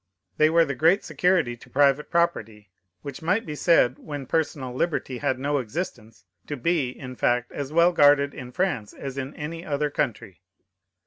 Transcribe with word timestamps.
They 0.37 0.49
were 0.49 0.65
the 0.65 0.73
great 0.73 1.03
security 1.03 1.55
to 1.55 1.69
private 1.69 2.09
property; 2.09 2.71
which 3.03 3.21
might 3.21 3.45
be 3.45 3.53
said 3.53 3.99
(when 3.99 4.25
personal 4.25 4.73
liberty 4.73 5.19
had 5.19 5.37
no 5.37 5.59
existence) 5.59 6.25
to 6.47 6.57
be, 6.57 6.89
in 6.89 7.15
fact, 7.15 7.51
as 7.51 7.71
well 7.71 7.93
guarded 7.93 8.33
in 8.33 8.51
France 8.51 8.93
as 8.93 9.19
in 9.19 9.35
any 9.35 9.63
other 9.63 9.91
country. 9.91 10.41